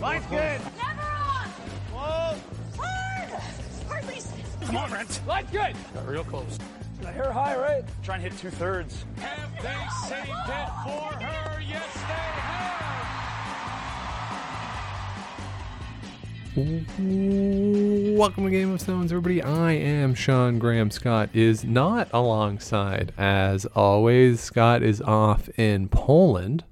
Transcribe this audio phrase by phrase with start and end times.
[0.00, 0.60] Line's good.
[0.76, 1.48] Never on.
[1.92, 2.36] Whoa.
[2.76, 3.30] Hard.
[3.88, 4.20] Hardly.
[4.66, 5.20] Come on, Brent.
[5.26, 5.74] Line's good.
[5.94, 6.58] Got real close.
[7.06, 7.82] I hear high, right?
[8.02, 9.04] Try and hit two thirds.
[9.18, 11.60] Have they saved it for her?
[11.60, 12.96] Yes, they have.
[18.18, 19.40] Welcome to Game of Stones, everybody.
[19.42, 20.90] I am Sean Graham.
[20.90, 24.40] Scott is not alongside, as always.
[24.40, 26.64] Scott is off in Poland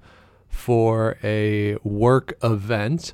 [0.64, 3.12] for a work event,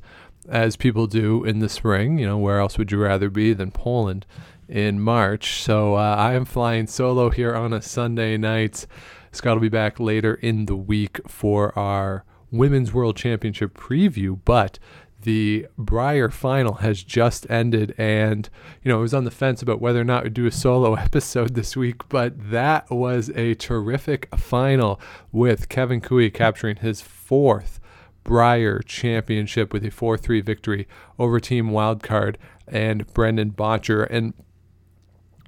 [0.48, 2.16] as people do in the spring.
[2.16, 4.24] You know, where else would you rather be than Poland
[4.68, 5.60] in March?
[5.60, 8.86] So uh, I am flying solo here on a Sunday night.
[9.32, 14.78] Scott will be back later in the week for our Women's World Championship preview, but
[15.22, 18.48] the Brier final has just ended, and
[18.82, 20.94] you know I was on the fence about whether or not to do a solo
[21.06, 25.00] episode this week, but that was a terrific final
[25.32, 27.80] with Kevin Koe capturing his fourth
[28.24, 30.86] Brier championship with a 4-3 victory
[31.18, 32.36] over Team Wildcard
[32.68, 34.06] and Brendan Bottcher.
[34.10, 34.34] And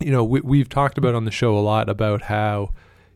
[0.01, 2.73] you know we, we've talked about on the show a lot about how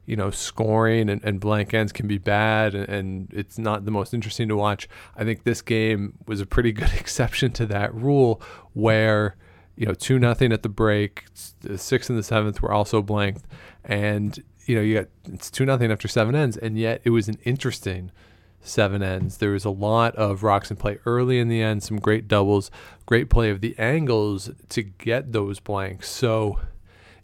[0.06, 3.90] you know, scoring and, and blank ends can be bad and, and, it's not the
[3.90, 4.88] most interesting to watch.
[5.16, 8.40] I think this game was a pretty good exception to that rule
[8.72, 9.36] where,
[9.74, 11.24] you know, 2 nothing at the break,
[11.60, 13.44] the sixth and the seventh were also blanked.
[13.84, 16.56] And, you know, you got it's 2 nothing after seven ends.
[16.56, 18.12] And yet it was an interesting
[18.60, 19.38] seven ends.
[19.38, 22.70] There was a lot of rocks in play early in the end, some great doubles,
[23.06, 26.08] great play of the angles to get those blanks.
[26.08, 26.58] So,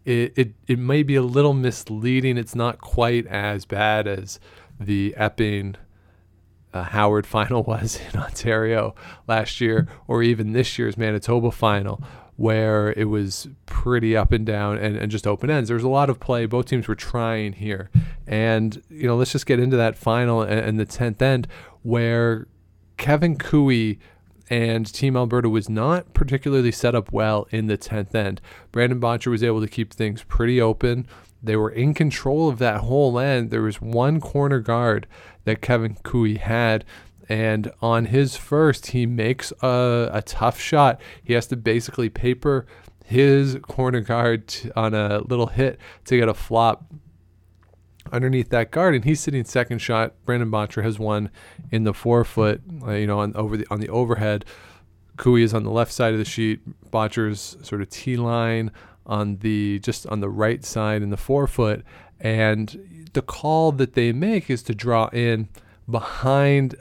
[0.05, 2.36] it, it, it may be a little misleading.
[2.36, 4.41] It's not quite as bad as
[4.78, 5.77] the Epping
[6.72, 8.95] uh, Howard final was in Ontario
[9.28, 12.03] last year, or even this year's Manitoba final,
[12.36, 15.69] where it was pretty up and down and, and just open ends.
[15.69, 16.47] There was a lot of play.
[16.47, 17.91] Both teams were trying here.
[18.27, 21.47] And, you know, let's just get into that final and, and the 10th end
[21.83, 22.47] where
[22.97, 23.97] Kevin Koe
[24.53, 28.39] and Team Alberta was not particularly set up well in the 10th end.
[28.70, 31.07] Brandon Bottcher was able to keep things pretty open.
[31.42, 33.51] They were in control of that whole end.
[33.51, 35.07] There was one corner guard
[35.45, 36.85] that Kevin Koe had,
[37.30, 41.01] and on his first, he makes a, a tough shot.
[41.24, 42.67] He has to basically paper
[43.07, 46.84] his corner guard t- on a little hit to get a flop
[48.12, 50.14] underneath that guard, and he's sitting second shot.
[50.24, 51.30] Brandon Bottcher has one
[51.70, 54.45] in the forefoot, uh, you know, on over the on the overhead.
[55.17, 56.61] Koe is on the left side of the sheet.
[56.90, 58.70] Bottcher's sort of T line
[59.06, 61.83] on the just on the right side in the forefoot,
[62.20, 65.48] and the call that they make is to draw in
[65.90, 66.77] behind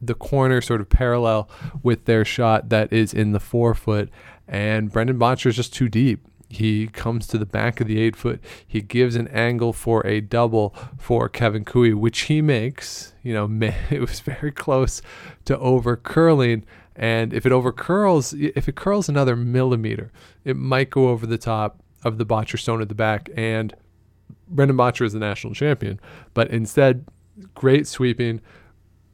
[0.00, 1.48] the corner, sort of parallel
[1.82, 4.10] with their shot that is in the forefoot.
[4.48, 6.26] And Brendan Bottcher is just too deep.
[6.52, 8.38] He comes to the back of the eight foot.
[8.66, 13.14] He gives an angle for a double for Kevin Koe, which he makes.
[13.22, 13.48] You know,
[13.90, 15.00] it was very close
[15.46, 16.66] to over curling.
[16.94, 20.12] And if it over curls, if it curls another millimeter,
[20.44, 23.30] it might go over the top of the Bottcher stone at the back.
[23.34, 23.74] And
[24.46, 25.98] Brendan Bottcher is the national champion.
[26.34, 27.06] But instead,
[27.54, 28.42] great sweeping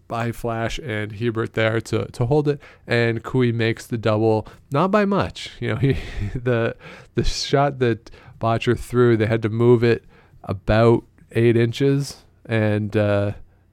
[0.08, 4.90] by Flasch and Hebert there to, to hold it, and Koe makes the double, not
[4.90, 5.50] by much.
[5.60, 5.96] You know, he
[6.34, 6.74] the
[7.14, 8.10] the shot that
[8.40, 10.04] Bottcher threw, they had to move it
[10.42, 13.32] about eight inches, and uh,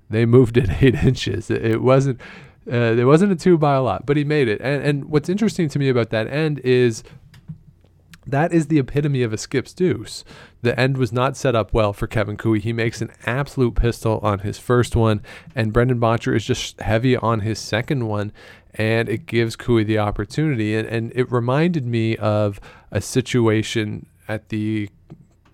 [0.10, 1.50] they moved it eight inches.
[1.50, 2.20] It, it wasn't.
[2.68, 4.60] Uh, it wasn't a two by a lot, but he made it.
[4.60, 7.04] And and what's interesting to me about that end is
[8.28, 10.24] that is the epitome of a skip's deuce.
[10.62, 12.54] The end was not set up well for Kevin Koe.
[12.54, 15.22] He makes an absolute pistol on his first one,
[15.54, 18.32] and Brendan Bottcher is just heavy on his second one,
[18.74, 20.76] and it gives Koe the opportunity.
[20.76, 22.60] And, and it reminded me of
[22.92, 24.90] a situation at the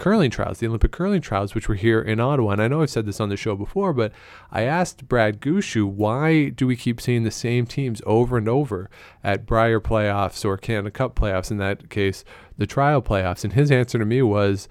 [0.01, 2.53] curling trials, the Olympic curling trials, which were here in Ottawa.
[2.53, 4.11] And I know I've said this on the show before, but
[4.51, 8.89] I asked Brad Gushue, why do we keep seeing the same teams over and over
[9.23, 12.23] at Brier playoffs or Canada Cup playoffs, in that case,
[12.57, 13.43] the trial playoffs?
[13.43, 14.67] And his answer to me was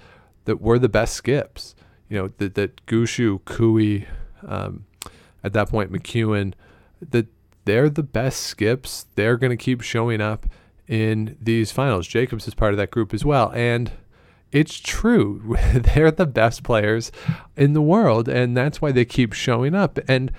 [0.47, 1.77] that we're the best skips.
[2.09, 4.05] You know, that, that Gushue, Koe,
[4.45, 4.85] um,
[5.45, 6.55] at that point, McEwen,
[7.09, 7.29] that
[7.67, 9.07] they're the best skips.
[9.15, 10.47] They're going to keep showing up
[10.89, 12.09] in these finals.
[12.09, 13.53] Jacobs is part of that group as well.
[13.55, 13.93] And
[14.53, 15.57] it's true.
[15.75, 17.13] They're the best players
[17.57, 19.99] in the world, and that's why they keep showing up.
[20.09, 20.33] And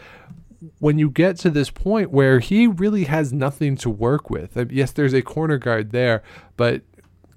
[0.79, 4.91] when you get to this point where he really has nothing to work with, yes,
[4.91, 6.21] there's a corner guard there,
[6.57, 6.81] but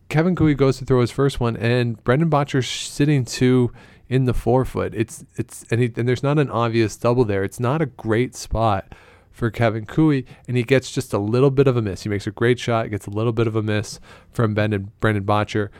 [0.09, 3.73] Kevin Koe goes to throw his first one, and Brendan Bottcher's sitting two
[4.09, 4.93] in the forefoot.
[4.95, 7.43] It's it's and, he, and there's not an obvious double there.
[7.43, 8.95] It's not a great spot
[9.31, 12.03] for Kevin Koe, and he gets just a little bit of a miss.
[12.03, 13.99] He makes a great shot, gets a little bit of a miss
[14.31, 15.71] from Brendan Brendan Bottcher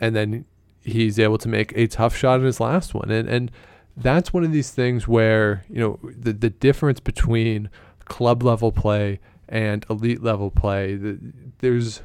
[0.00, 0.44] and then
[0.82, 3.10] he's able to make a tough shot in his last one.
[3.10, 3.50] And and
[3.96, 7.70] that's one of these things where you know the the difference between
[8.04, 10.98] club level play and elite level play.
[11.58, 12.02] There's,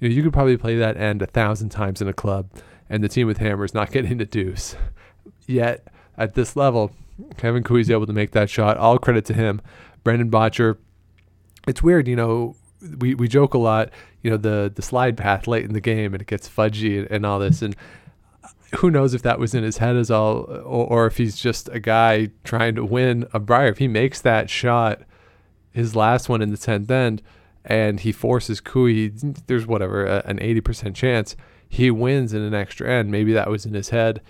[0.00, 2.48] you know, you could probably play that end a thousand times in a club,
[2.88, 4.76] and the team with hammers not getting a deuce.
[5.46, 5.86] Yet
[6.16, 6.92] at this level,
[7.36, 8.76] Kevin Koe's able to make that shot.
[8.76, 9.60] All credit to him.
[10.04, 10.78] Brendan Bottcher.
[11.66, 12.54] It's weird, you know.
[12.98, 13.90] We, we joke a lot,
[14.22, 17.10] you know, the the slide path late in the game and it gets fudgy and,
[17.10, 17.62] and all this.
[17.62, 17.76] And
[18.76, 21.68] who knows if that was in his head as all, or, or if he's just
[21.70, 23.68] a guy trying to win a Brier.
[23.68, 25.02] If he makes that shot,
[25.72, 27.22] his last one in the tenth end,
[27.64, 29.08] and he forces Koe,
[29.46, 31.36] there's whatever a, an eighty percent chance
[31.68, 33.10] he wins in an extra end.
[33.10, 34.20] Maybe that was in his head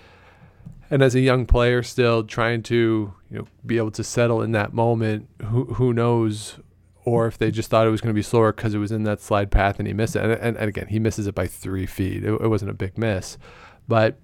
[0.91, 4.53] and as a young player still trying to you know be able to settle in
[4.53, 6.59] that moment who who knows
[7.07, 9.05] or if they just thought it was going to be slower because it was in
[9.05, 10.25] that slide path and he missed it.
[10.25, 12.25] And, and, and again he misses it by three feet.
[12.25, 13.39] It, it, wasn't a big miss.
[13.87, 14.19] But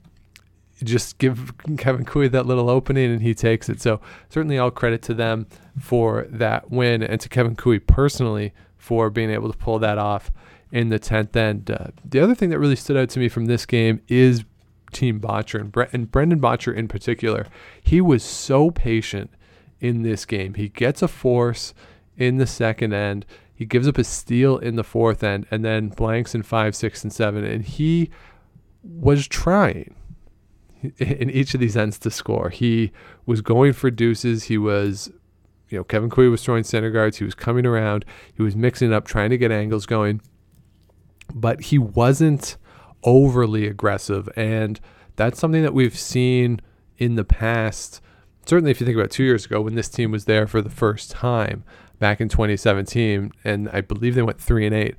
[0.83, 3.81] just give Kevin Koe that little opening and he takes it.
[3.81, 5.47] So certainly all credit to them
[5.79, 10.33] for that win and to Kevin Koe personally for being able to pull that off
[10.73, 11.71] in the 10th end.
[11.71, 14.45] Uh, the other thing that really stood out to me from this game is
[14.93, 17.47] Team Bottcher and, Bre- and Brendan Bottcher in particular,
[17.81, 19.31] he was so patient
[19.81, 20.55] in this game.
[20.55, 21.75] He gets a force
[22.17, 23.27] in the second end.
[23.55, 27.05] He gives up a steal in the fourth end and then blanks in five, six,
[27.05, 27.45] and seven.
[27.45, 28.11] And he
[28.83, 29.95] was trying
[30.99, 32.51] in each of these ends to score.
[32.51, 32.93] He
[33.27, 34.45] was going for deuces.
[34.45, 35.11] He was,
[35.69, 37.19] you know, Kevin Koe was throwing center guards.
[37.19, 38.05] He was coming around.
[38.35, 40.21] He was mixing up, trying to get angles going.
[41.35, 42.57] But he wasn't
[43.05, 44.29] overly aggressive.
[44.37, 44.81] And
[45.17, 46.61] that's something that we've seen
[46.99, 48.01] in the past.
[48.47, 50.71] Certainly, if you think about two years ago when this team was there for the
[50.71, 51.65] first time
[52.03, 54.97] back in 2017, and I believe they went three and eight,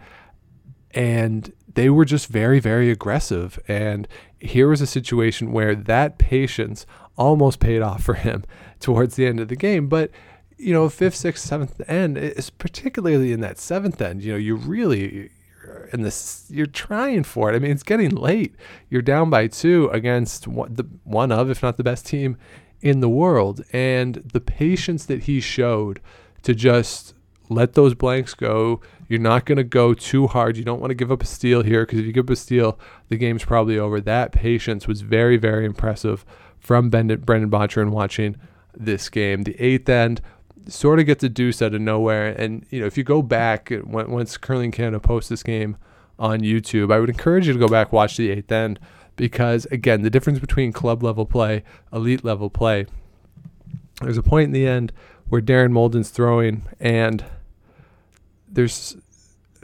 [0.92, 3.60] and they were just very, very aggressive.
[3.68, 4.08] And
[4.40, 6.86] here was a situation where that patience
[7.18, 8.46] almost paid off for him
[8.80, 9.90] towards the end of the game.
[9.90, 10.12] But
[10.58, 14.24] you know, fifth, sixth, seventh end is particularly in that seventh end.
[14.24, 15.30] You know, you really
[15.92, 17.56] and this you're trying for it.
[17.56, 18.56] I mean, it's getting late.
[18.90, 22.38] You're down by two against one, the one of, if not the best team
[22.82, 26.00] in the world, and the patience that he showed
[26.44, 27.14] to just
[27.50, 28.82] let those blanks go.
[29.08, 30.58] You're not going to go too hard.
[30.58, 32.36] You don't want to give up a steal here because if you give up a
[32.36, 32.80] steal,
[33.10, 34.00] the game's probably over.
[34.00, 36.26] That patience was very, very impressive
[36.60, 38.38] from Brendan, Brendan in watching
[38.76, 39.44] this game.
[39.44, 40.22] The eighth end
[40.68, 42.30] sort of gets a deuce out of nowhere.
[42.30, 45.78] And you know, if you go back uh, once Curling Canada posts this game
[46.18, 48.80] on YouTube, I would encourage you to go back watch the eighth end
[49.16, 52.86] because again, the difference between club level play, elite level play.
[54.02, 54.92] There's a point in the end
[55.34, 57.26] where Darren Moulding's throwing, and
[58.48, 58.96] there's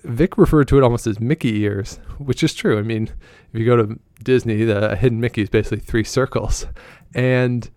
[0.03, 2.79] Vic referred to it almost as Mickey ears, which is true.
[2.79, 3.11] I mean,
[3.53, 6.65] if you go to Disney, the hidden Mickey is basically three circles,
[7.13, 7.69] and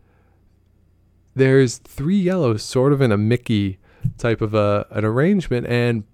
[1.35, 3.79] there's three yellows, sort of in a Mickey
[4.17, 6.05] type of a an arrangement, and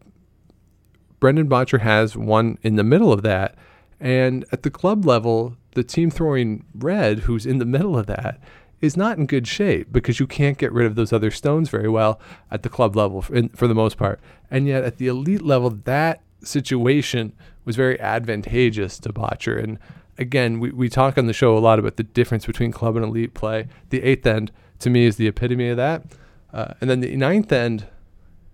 [1.21, 3.55] Brendan Bottcher has one in the middle of that.
[4.01, 8.41] And at the club level, the team throwing red, who's in the middle of that,
[8.81, 11.89] is not in good shape because you can't get rid of those other stones very
[11.89, 12.21] well
[12.51, 14.21] at the club level for, in, for the most part.
[14.51, 17.33] And yet at the elite level, that situation
[17.65, 19.63] was very advantageous to Bottcher.
[19.63, 19.79] And
[20.17, 23.05] again, we, we talk on the show a lot about the difference between club and
[23.05, 23.67] elite play.
[23.91, 26.05] The eighth end to me is the epitome of that.
[26.53, 27.87] Uh, and then the ninth end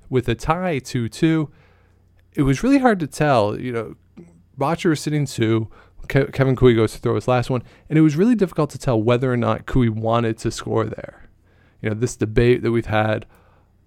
[0.08, 1.50] with a tie 2 2,
[2.34, 3.58] it was really hard to tell.
[3.58, 3.94] You know,
[4.58, 5.68] Bottcher was sitting two.
[6.08, 8.78] Ke- Kevin Koe goes to throw his last one, and it was really difficult to
[8.78, 11.28] tell whether or not Koe wanted to score there.
[11.80, 13.26] You know, this debate that we've had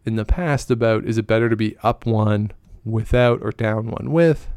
[0.06, 2.52] in the past about is it better to be up one
[2.86, 4.48] without or down one with?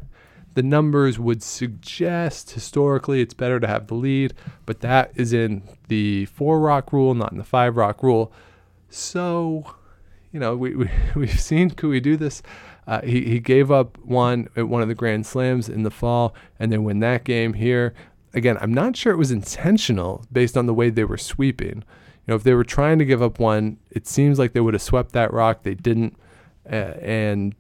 [0.54, 4.34] The numbers would suggest historically it's better to have the lead,
[4.66, 8.32] but that is in the four rock rule, not in the five rock rule.
[8.88, 9.74] So,
[10.32, 12.42] you know, we, we, we've seen Koe do this.
[12.90, 16.34] Uh, he, he gave up one at one of the Grand Slams in the fall
[16.58, 17.94] and then win that game here.
[18.34, 21.76] Again, I'm not sure it was intentional based on the way they were sweeping.
[21.76, 24.74] You know, if they were trying to give up one, it seems like they would
[24.74, 25.62] have swept that rock.
[25.62, 26.16] They didn't.
[26.68, 27.54] Uh, and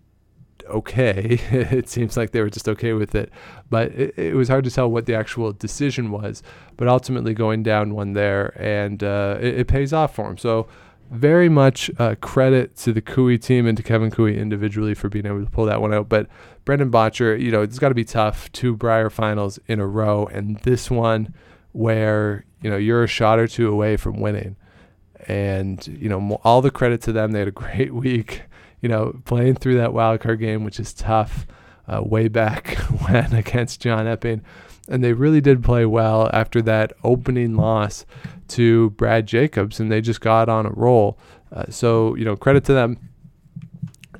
[0.68, 1.38] okay.
[1.52, 3.30] it seems like they were just okay with it.
[3.70, 6.42] But it, it, was hard to tell what the actual decision was.
[6.76, 10.38] But ultimately, going down one there, and uh, it, it, pays off for him.
[10.38, 10.66] So,
[11.10, 15.26] very much uh, credit to the Koe team and to Kevin Koe individually for being
[15.26, 16.08] able to pull that one out.
[16.08, 16.28] But
[16.64, 18.50] Brendan Bottcher, you know, it's got to be tough.
[18.52, 21.34] Two Brier finals in a row, and this one
[21.72, 24.56] where, you know, you're a shot or two away from winning.
[25.28, 27.32] And, you know, all the credit to them.
[27.32, 28.42] They had a great week
[28.80, 31.46] you know, playing through that wild card game, which is tough,
[31.86, 32.76] uh, way back
[33.06, 34.42] when against John Epping.
[34.90, 38.04] And they really did play well after that opening loss
[38.48, 41.18] to Brad Jacobs, and they just got on a roll.
[41.52, 42.98] Uh, so, you know, credit to them.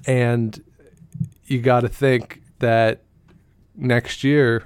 [0.07, 0.63] And
[1.47, 3.03] you got to think that
[3.77, 4.65] next year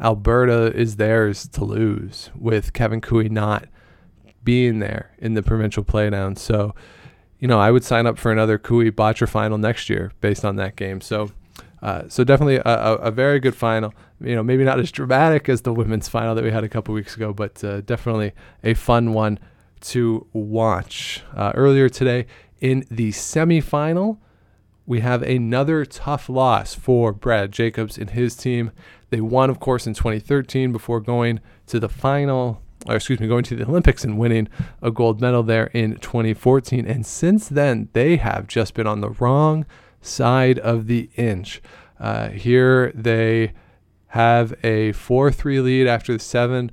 [0.00, 3.66] Alberta is theirs to lose with Kevin Koe not
[4.44, 6.38] being there in the provincial playdown.
[6.38, 6.74] So,
[7.38, 10.56] you know, I would sign up for another Koe Bottcher final next year based on
[10.56, 11.00] that game.
[11.00, 11.32] So,
[11.82, 13.92] uh, so definitely a, a, a, very good final.
[14.20, 16.94] You know, maybe not as dramatic as the women's final that we had a couple
[16.94, 18.32] weeks ago, but uh, definitely
[18.64, 19.38] a fun one
[19.82, 21.22] to watch.
[21.34, 22.26] Uh, earlier today
[22.60, 24.18] in the semifinal,
[24.86, 28.70] we have another tough loss for Brad Jacobs and his team.
[29.10, 33.44] They won, of course, in 2013 before going to the final, or excuse me, going
[33.44, 34.48] to the Olympics and winning
[34.80, 36.86] a gold medal there in 2014.
[36.86, 39.66] And since then, they have just been on the wrong
[40.00, 41.60] side of the inch.
[41.98, 43.52] Uh, here they
[44.16, 46.70] have a 4 3 lead after the seven,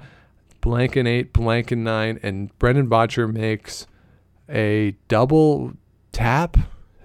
[0.61, 3.85] blank and eight, blank and nine, and Brendan Bottcher makes
[4.49, 5.73] a double
[6.11, 6.57] tap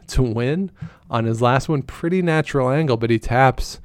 [0.09, 0.71] to win
[1.11, 1.83] on his last one.
[1.83, 3.81] Pretty natural angle, but he taps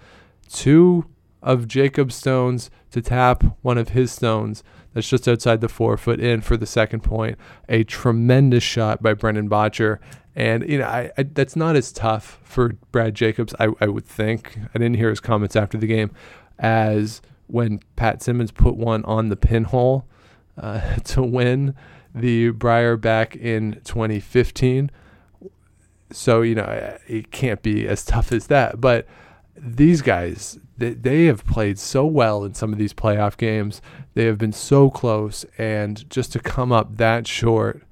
[0.48, 1.06] two
[1.42, 4.64] of Jacob's stones to tap one of his stones.
[4.94, 7.38] That's just outside the four foot in for the second point.
[7.68, 9.98] A tremendous shot by Brendan Bottcher.
[10.36, 14.06] And, you know, I, I, that's not as tough for Brad Jacobs, I, I would
[14.06, 14.58] think.
[14.74, 16.12] I didn't hear his comments after the game,
[16.60, 20.06] as when Pat Simmons put one on the pinhole
[20.58, 21.76] uh, to win
[22.16, 24.92] the Brier back in 2015.
[26.12, 28.80] So, you know, it can't be as tough as that.
[28.80, 29.08] But
[29.56, 33.82] these guys, they, they have played so well in some of these playoff games.
[34.14, 35.46] They have been so close.
[35.58, 37.84] And just to come up that short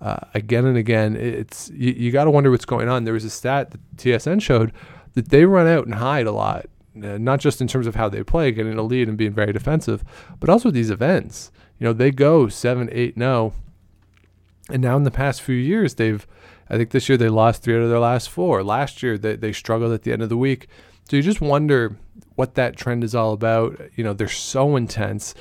[0.00, 3.04] uh, again and again, it's you, you got to wonder what's going on.
[3.04, 4.72] There was a stat that TSN showed
[5.14, 6.66] that they run out and hide a lot.
[7.02, 9.52] Uh, not just in terms of how they play, getting a lead and being very
[9.52, 10.02] defensive,
[10.40, 11.50] but also these events.
[11.78, 13.52] You know, they go 7 8 0.
[14.68, 16.26] And now in the past few years, they've
[16.68, 18.64] I think this year they lost three out of their last four.
[18.64, 20.68] Last year they, they struggled at the end of the week.
[21.08, 21.96] So you just wonder
[22.34, 23.80] what that trend is all about.
[23.94, 25.34] You know, they're so intense.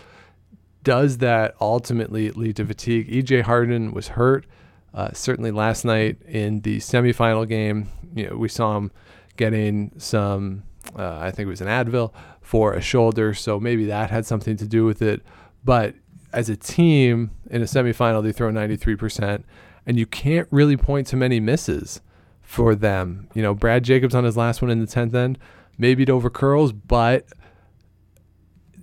[0.83, 3.09] Does that ultimately lead to fatigue?
[3.09, 4.45] EJ Harnden was hurt.
[4.93, 8.91] Uh, certainly last night in the semifinal game, you know, we saw him
[9.35, 10.63] getting some,
[10.97, 13.33] uh, I think it was an Advil for a shoulder.
[13.33, 15.21] So maybe that had something to do with it.
[15.63, 15.95] But
[16.31, 19.43] as a team in a semifinal, they throw 93%
[19.85, 22.01] and you can't really point to many misses
[22.41, 23.29] for them.
[23.33, 25.37] You know, Brad Jacobs on his last one in the 10th end,
[25.77, 27.27] maybe it over curls, but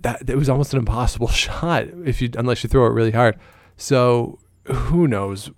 [0.01, 3.37] that it was almost an impossible shot if you unless you throw it really hard.
[3.77, 5.49] So who knows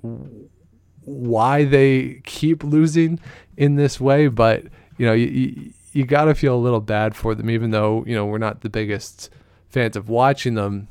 [1.02, 3.20] why they keep losing
[3.58, 4.64] in this way, but
[4.98, 8.04] you know, you, you, you got to feel a little bad for them even though,
[8.06, 9.30] you know, we're not the biggest
[9.70, 10.90] fans of watching them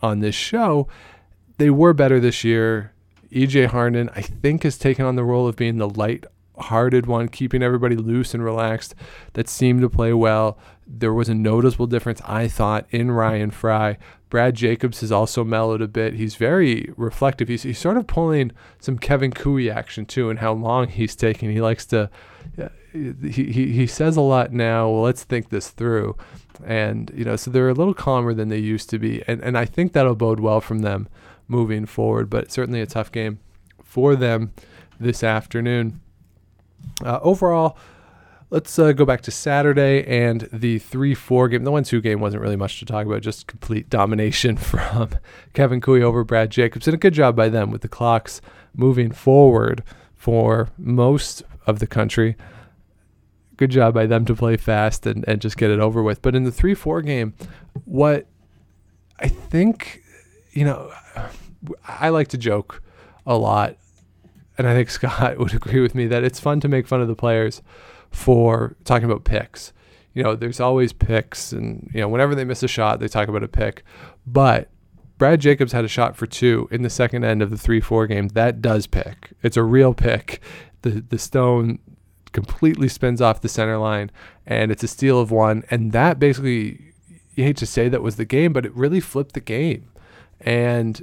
[0.00, 0.88] on this show.
[1.58, 2.94] They were better this year
[3.30, 6.24] EJ Harnden, I think, has taken on the role of being the light
[6.56, 8.94] hearted one, keeping everybody loose and relaxed
[9.34, 10.58] that seemed to play well.
[10.86, 13.98] There was a noticeable difference, I thought, in Ryan Fry.
[14.30, 16.14] Brad Jacobs has also mellowed a bit.
[16.14, 17.48] He's very reflective.
[17.48, 21.50] He's, he's sort of pulling some Kevin Koe action too, and how long he's taking.
[21.50, 22.10] He likes to,
[22.92, 24.88] he, he, he says a lot now.
[24.88, 26.16] Well, let's think this through.
[26.64, 29.22] And, you know, so they're a little calmer than they used to be.
[29.26, 31.08] And, and I think that'll bode well from them
[31.46, 32.28] moving forward.
[32.28, 33.38] But certainly a tough game
[33.82, 34.52] for them
[34.98, 36.00] this afternoon.
[37.04, 37.76] Uh, overall,
[38.50, 41.64] let's uh, go back to Saturday and the 3 4 game.
[41.64, 45.10] The 1 2 game wasn't really much to talk about, just complete domination from
[45.54, 46.88] Kevin Koe over Brad Jacobs.
[46.88, 48.40] And a good job by them with the clocks
[48.74, 49.82] moving forward
[50.16, 52.36] for most of the country.
[53.56, 56.22] Good job by them to play fast and, and just get it over with.
[56.22, 57.34] But in the 3 4 game,
[57.84, 58.26] what
[59.20, 60.02] I think
[60.58, 60.90] you know,
[61.86, 62.82] I like to joke
[63.24, 63.76] a lot,
[64.56, 67.06] and I think Scott would agree with me that it's fun to make fun of
[67.06, 67.62] the players
[68.10, 69.72] for talking about picks.
[70.14, 73.28] You know, there's always picks, and you know, whenever they miss a shot, they talk
[73.28, 73.84] about a pick.
[74.26, 74.68] But
[75.16, 78.28] Brad Jacobs had a shot for two in the second end of the three-four game.
[78.28, 79.32] That does pick.
[79.44, 80.40] It's a real pick.
[80.90, 81.78] The the stone
[82.32, 84.10] completely spins off the center line,
[84.46, 85.64] and it's a steal of one.
[85.70, 86.92] And that basically,
[87.34, 89.88] you hate to say that was the game, but it really flipped the game
[90.40, 91.02] and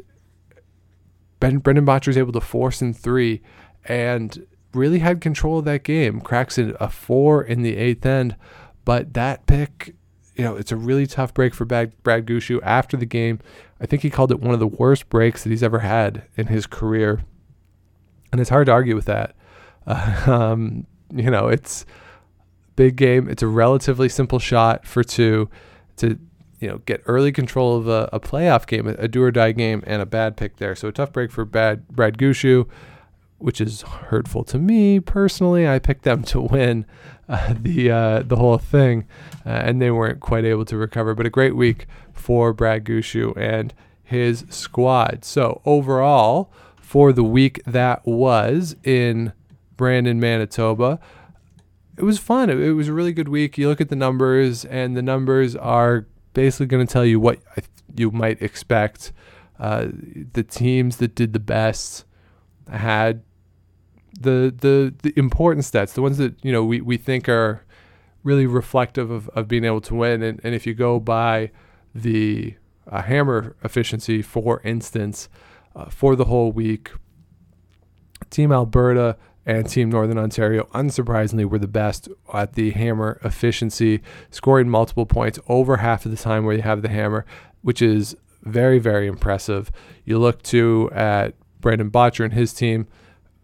[1.39, 3.41] ben, Brendan Bottcher was able to force in three
[3.85, 6.21] and really had control of that game.
[6.21, 8.35] Cracks in a four in the eighth end,
[8.83, 9.95] but that pick,
[10.35, 13.39] you know, it's a really tough break for Brad, Brad Gushue after the game.
[13.79, 16.47] I think he called it one of the worst breaks that he's ever had in
[16.47, 17.23] his career,
[18.31, 19.34] and it's hard to argue with that.
[19.87, 21.85] Uh, um, you know, it's
[22.75, 23.29] big game.
[23.29, 25.49] It's a relatively simple shot for two
[25.97, 26.19] to
[26.59, 29.51] you know, get early control of a, a playoff game, a, a, do or die
[29.51, 30.75] game, and a bad pick there.
[30.75, 32.67] So a tough break for bad Brad Gushue.
[33.37, 35.67] which is hurtful to me personally.
[35.67, 36.85] I picked them to win
[37.29, 39.05] uh, the uh, the whole thing,
[39.45, 41.13] uh, and they weren't quite able to recover.
[41.13, 43.73] But a great week for Brad Gushue and
[44.03, 45.25] his squad.
[45.25, 49.33] So overall, for the week that was in
[49.77, 50.99] Brandon, Manitoba,
[51.97, 52.49] it was fun.
[52.49, 53.57] It, it was a really good week.
[53.57, 57.39] You look at the numbers, and the numbers are basically going to tell you what
[57.95, 59.11] you might expect.
[59.59, 59.87] Uh,
[60.33, 62.05] the teams that did the best
[62.69, 63.23] had
[64.19, 67.63] the the the important stats, the ones that you know we, we think are
[68.23, 70.23] really reflective of, of being able to win.
[70.23, 71.51] And, and if you go by
[71.93, 72.55] the
[72.87, 75.29] uh, hammer efficiency, for instance,
[75.75, 76.91] uh, for the whole week,
[78.31, 79.15] Team Alberta
[79.45, 85.39] and Team Northern Ontario, unsurprisingly, were the best at the hammer efficiency, scoring multiple points
[85.47, 87.25] over half of the time where you have the hammer,
[87.61, 89.71] which is very, very impressive.
[90.03, 92.87] You look to at Brandon Bottcher and his team,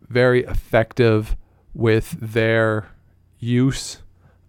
[0.08, 1.36] very effective
[1.74, 2.90] with their
[3.40, 4.02] use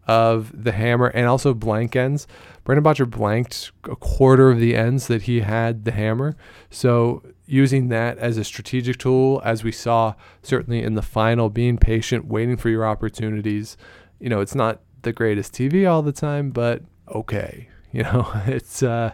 [0.07, 2.27] of the hammer and also blank ends.
[2.65, 6.37] Brandon Bottcher blanked a quarter of the ends that he had the hammer.
[6.71, 11.77] So using that as a strategic tool, as we saw certainly in the final, being
[11.77, 13.77] patient, waiting for your opportunities.
[14.21, 17.69] You know, it's not the greatest TV all the time, but okay.
[17.95, 19.13] You know, it's uh,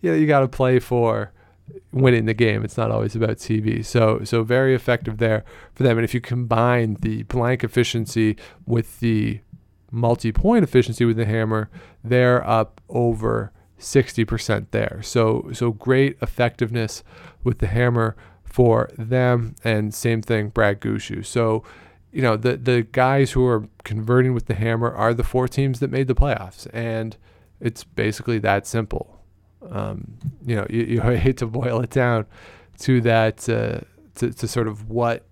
[0.00, 1.30] you know, you got to play for
[1.92, 2.64] winning the game.
[2.64, 3.84] It's not always about TV.
[3.84, 5.98] So so very effective there for them.
[5.98, 9.38] And if you combine the blank efficiency with the
[9.90, 11.70] multi-point efficiency with the hammer,
[12.02, 15.00] they're up over 60% there.
[15.02, 17.02] So so great effectiveness
[17.44, 21.24] with the hammer for them and same thing Brad Gushue.
[21.24, 21.62] So
[22.12, 25.80] you know the the guys who are converting with the hammer are the four teams
[25.80, 27.16] that made the playoffs and
[27.60, 29.18] it's basically that simple
[29.70, 30.14] um,
[30.44, 32.26] you know, you, you, hate to boil it down
[32.80, 33.80] to that, uh,
[34.16, 35.24] to, to sort of what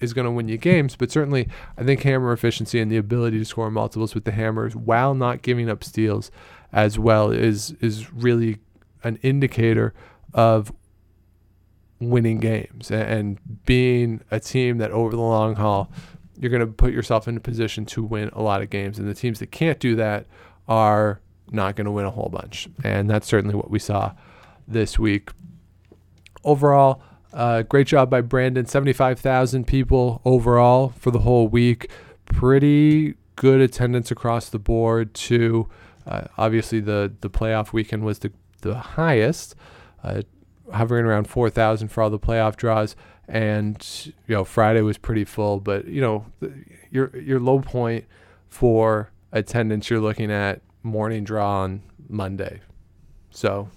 [0.00, 3.38] is going to win you games, but certainly I think hammer efficiency and the ability
[3.38, 6.30] to score multiples with the hammers while not giving up steals
[6.72, 8.58] as well is is really
[9.02, 9.92] an indicator
[10.34, 10.72] of
[11.98, 15.90] winning games and being a team that over the long haul
[16.38, 19.06] you're going to put yourself in a position to win a lot of games and
[19.06, 20.26] the teams that can't do that
[20.66, 21.20] are
[21.52, 22.68] not going to win a whole bunch.
[22.84, 24.12] And that's certainly what we saw
[24.66, 25.30] this week.
[26.44, 28.66] Overall, uh, great job by Brandon.
[28.66, 31.90] 75,000 people overall for the whole week.
[32.26, 35.68] Pretty good attendance across the board, too.
[36.06, 39.54] Uh, obviously, the, the playoff weekend was the, the highest,
[40.02, 40.22] uh,
[40.72, 42.96] hovering around 4,000 for all the playoff draws.
[43.28, 43.86] And,
[44.26, 45.60] you know, Friday was pretty full.
[45.60, 46.26] But, you know,
[46.90, 48.06] your, your low point
[48.48, 52.60] for attendance, you're looking at morning draw on Monday.
[53.30, 53.68] So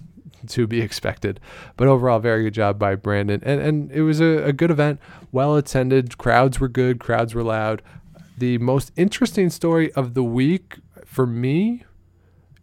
[0.50, 1.40] to be expected.
[1.78, 3.42] But overall, very good job by Brandon.
[3.44, 5.00] And, and it was a, a good event,
[5.32, 6.18] well attended.
[6.18, 7.82] Crowds were good, crowds were loud.
[8.38, 11.84] The most interesting story of the week for me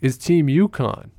[0.01, 1.11] is Team Yukon.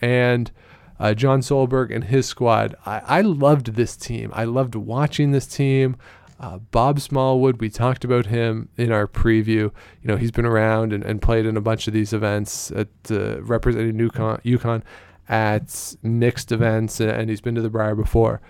[0.00, 0.50] And
[0.98, 2.76] uh, John Solberg and his squad.
[2.86, 4.30] I, I loved this team.
[4.34, 5.96] I loved watching this team.
[6.38, 9.70] Uh, Bob Smallwood, we talked about him in our preview.
[10.02, 12.88] You know, he's been around and, and played in a bunch of these events at
[13.10, 14.82] uh, representing Yukon, Yukon
[15.32, 18.42] at mixed events, and, he's been to the Brier before.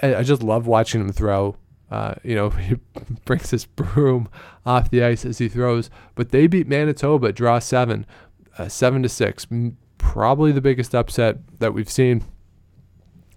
[0.00, 1.56] I, just love watching him throw.
[1.90, 2.76] Uh, you know, he
[3.24, 4.28] brings his broom
[4.64, 5.90] off the ice as he throws.
[6.14, 8.06] But they beat Manitoba, draw seven,
[8.56, 9.44] uh, seven to six.
[9.98, 12.22] Probably the biggest upset that we've seen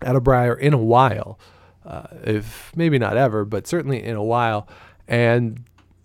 [0.03, 1.39] at a Brier in a while
[1.83, 4.67] uh, if maybe not ever, but certainly in a while.
[5.07, 5.63] And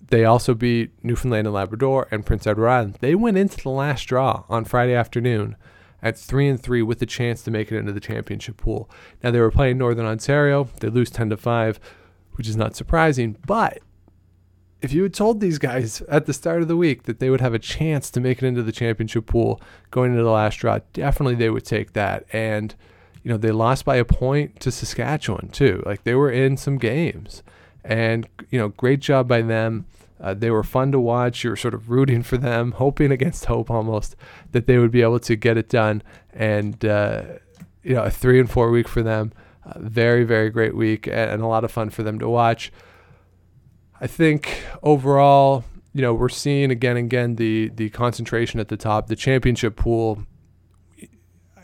[0.09, 2.97] they also beat Newfoundland and Labrador and Prince Edward Island.
[3.01, 5.57] They went into the last draw on Friday afternoon
[6.03, 8.91] at three and three with the chance to make it into the championship pool.
[9.23, 10.69] Now they were playing Northern Ontario.
[10.81, 11.79] They lose ten to five,
[12.33, 13.37] which is not surprising.
[13.47, 13.79] But
[14.81, 17.41] if you had told these guys at the start of the week that they would
[17.41, 19.61] have a chance to make it into the championship pool
[19.93, 22.25] going into the last draw, definitely they would take that.
[22.33, 22.75] And
[23.23, 25.83] you know, they lost by a point to Saskatchewan too.
[25.87, 27.43] Like they were in some games,
[27.85, 29.87] and you know, great job by them.
[30.23, 31.43] Uh, they were fun to watch.
[31.45, 34.17] You were sort of rooting for them, hoping against hope almost
[34.53, 36.03] that they would be able to get it done.
[36.33, 37.25] And uh,
[37.83, 39.33] you know, a three and four week for them.
[39.65, 42.73] Uh, very, very great week and, a lot of fun for them to watch.
[44.01, 48.77] I think overall, you know, we're seeing again and again the the concentration at the
[48.77, 49.07] top.
[49.07, 50.27] The championship pool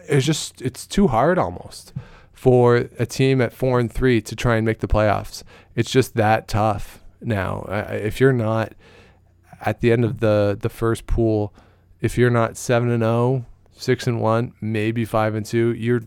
[0.08, 1.92] it's just it's too hard almost
[2.32, 5.42] for a team at four and three to try and make the playoffs.
[5.74, 7.64] It's just that tough now.
[7.90, 8.74] If you're not
[9.60, 11.52] at the end of the the first pool,
[12.00, 16.02] if you're not seven and zero, oh, six and one, maybe five and two, you're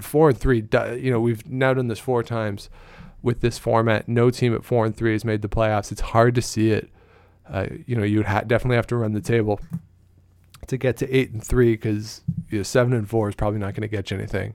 [0.00, 0.64] four and three.
[0.96, 2.68] You know we've now done this four times.
[3.22, 4.08] with this format.
[4.08, 5.90] No team at four and three has made the playoffs.
[5.92, 6.88] It's hard to see it.
[7.48, 9.60] Uh, you know, you would ha- definitely have to run the table
[10.66, 13.74] to get to eight and three because you know, seven and four is probably not
[13.74, 14.54] going to get you anything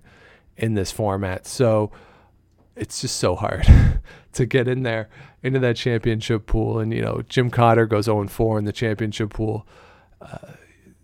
[0.58, 1.48] in this format.
[1.48, 1.92] So
[2.76, 3.66] it's just so hard
[4.34, 5.10] to get in there
[5.42, 6.80] into that championship pool.
[6.80, 9.68] And you know, Jim Cotter goes 0 4 in the championship pool,
[10.22, 10.54] uh,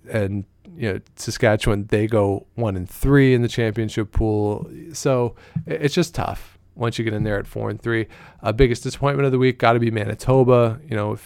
[0.10, 4.70] and you know Saskatchewan they go one and three in the championship pool.
[4.94, 8.08] So it's just tough once you get in there at four and three.
[8.42, 10.80] Uh, biggest disappointment of the week got to be Manitoba.
[10.88, 11.18] You know,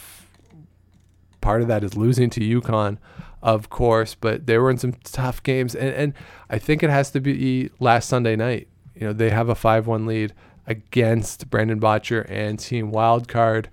[1.42, 3.00] part of that is losing to Yukon
[3.44, 6.14] of course, but they were in some tough games, and, and
[6.50, 8.70] I think it has to be last Sunday night.
[8.96, 10.34] You know, they have a five-one lead
[10.68, 13.68] against Brandon Bottcher and Team Wildcard,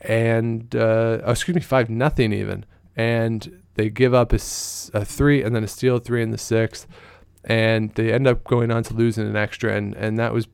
[0.00, 5.42] and uh, oh, excuse me, five nothing even, and they give up a, a, three
[5.42, 6.86] and then a steal three in the sixth,
[7.44, 10.48] and they end up going on to lose in an extra, and and that was.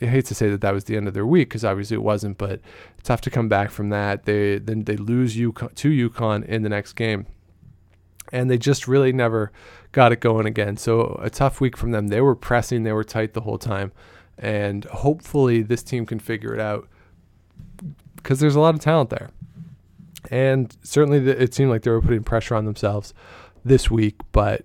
[0.00, 2.02] I hate to say that that was the end of their week because obviously it
[2.02, 2.60] wasn't, but
[3.04, 4.24] tough to come back from that.
[4.24, 7.26] They then they lose Yukon, to Yukon in the next game
[8.32, 9.52] and they just really never
[9.92, 10.76] got it going again.
[10.76, 12.08] So a tough week from them.
[12.08, 13.92] They were pressing, they were tight the whole time,
[14.38, 16.88] and hopefully this team can figure it out
[18.16, 19.30] because there's a lot of talent there.
[20.30, 23.12] And certainly it seemed like they were putting pressure on themselves
[23.64, 24.64] this week, but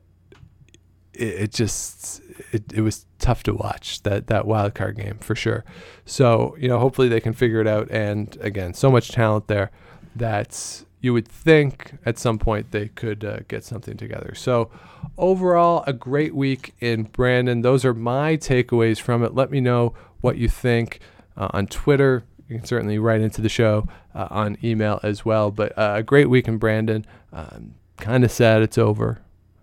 [1.14, 5.36] it, it just it, it was tough to watch that that wild card game for
[5.36, 5.66] sure.
[6.06, 7.90] So you know, hopefully they can figure it out.
[7.92, 9.72] And again, so much talent there
[10.16, 14.34] that's you would think at some point they could uh, get something together.
[14.36, 14.72] So,
[15.18, 17.62] overall, a great week in Brandon.
[17.62, 19.36] Those are my takeaways from it.
[19.36, 21.00] Let me know what you think
[21.36, 22.24] uh, on Twitter.
[22.48, 25.52] You can certainly write into the show uh, on email as well.
[25.52, 27.06] But uh, a great week in Brandon.
[27.32, 29.22] Um, kind of sad it's over.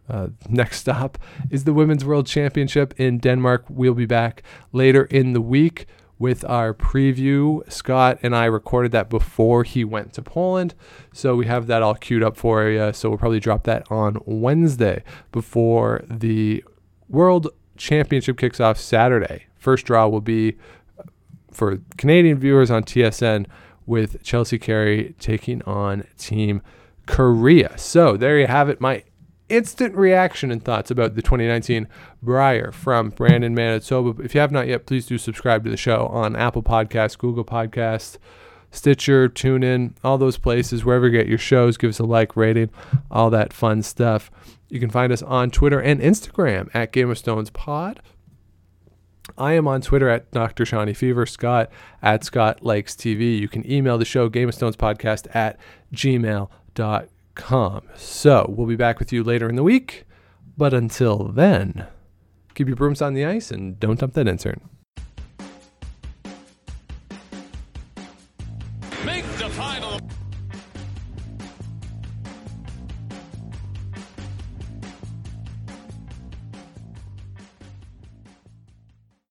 [0.09, 1.19] Uh, next stop
[1.51, 3.65] is the Women's World Championship in Denmark.
[3.69, 4.43] We'll be back
[4.73, 5.87] later in the week
[6.19, 7.71] with our preview.
[7.71, 10.75] Scott and I recorded that before he went to Poland.
[11.13, 12.93] So we have that all queued up for you.
[12.93, 16.65] So we'll probably drop that on Wednesday before the
[17.09, 19.47] World Championship kicks off Saturday.
[19.57, 20.57] First draw will be
[20.99, 21.03] uh,
[21.51, 23.47] for Canadian viewers on TSN
[23.87, 26.63] with Chelsea Carey taking on Team
[27.07, 27.77] Korea.
[27.77, 28.81] So there you have it.
[28.81, 29.05] My
[29.49, 31.89] instant reaction and thoughts about the 2019
[32.23, 34.23] Brier from Brandon Manitoba.
[34.23, 37.45] If you have not yet, please do subscribe to the show on Apple Podcasts, Google
[37.45, 38.19] Podcasts,
[38.71, 41.77] Stitcher, TuneIn, all those places, wherever you get your shows.
[41.77, 42.71] Give us a like, rating,
[43.11, 44.31] all that fun stuff.
[44.69, 48.01] You can find us on Twitter and Instagram at Game of Stones Pod.
[49.39, 50.67] I am on Twitter at Dr.
[50.67, 51.71] Shawnee Fever, Scott
[52.03, 53.39] at Scott Likes TV.
[53.39, 55.59] You can email the show, Game of Stones Podcast at
[55.95, 57.83] gmail.com com.
[57.97, 60.05] So we'll be back with you later in the week.
[60.57, 61.87] But until then,
[62.55, 64.61] keep your brooms on the ice and don't dump that intern.